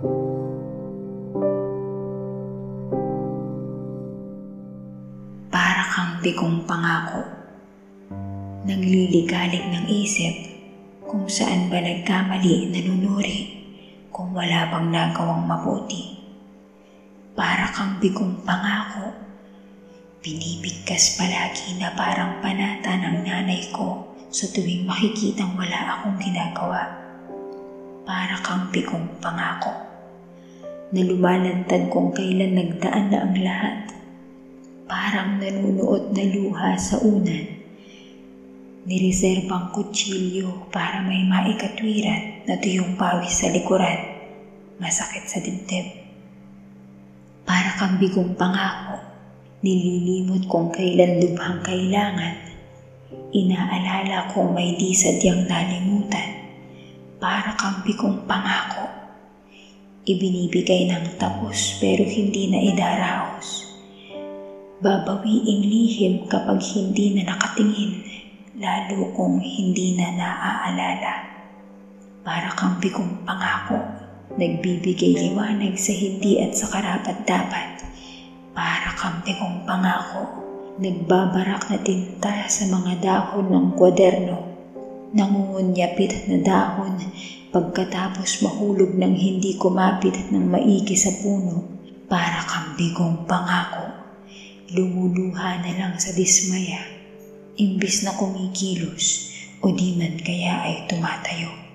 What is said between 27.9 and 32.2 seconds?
Para kang bigong pangako na lumalantad kung